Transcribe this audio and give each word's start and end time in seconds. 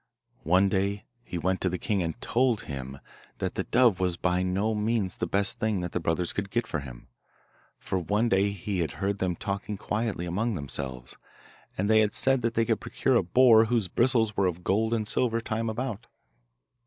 One 0.45 0.67
day 0.67 1.05
he 1.25 1.37
went 1.37 1.61
to 1.61 1.69
the 1.69 1.77
king 1.77 2.01
and 2.01 2.19
told 2.19 2.61
him 2.61 2.97
that 3.37 3.53
the 3.53 3.65
dove 3.65 3.99
was 3.99 4.17
by 4.17 4.41
no 4.41 4.73
means 4.73 5.17
the 5.17 5.27
best 5.27 5.59
thing 5.59 5.81
that 5.81 5.91
the 5.91 5.99
brothers 5.99 6.33
could 6.33 6.49
get 6.49 6.65
for 6.65 6.79
him; 6.79 7.07
for 7.77 7.99
one 7.99 8.27
day 8.27 8.49
he 8.49 8.79
had 8.79 8.93
heard 8.93 9.19
them 9.19 9.35
talking 9.35 9.77
quietly 9.77 10.25
among 10.25 10.55
themselves, 10.55 11.17
and 11.77 11.87
they 11.87 11.99
had 11.99 12.15
said 12.15 12.41
that 12.41 12.55
they 12.55 12.65
could 12.65 12.79
procure 12.81 13.15
a 13.15 13.21
boar 13.21 13.65
whose 13.65 13.87
bristles 13.89 14.35
were 14.35 14.47
of 14.47 14.63
gold 14.63 14.91
and 14.91 15.07
silver 15.07 15.39
time 15.39 15.69
about. 15.69 16.07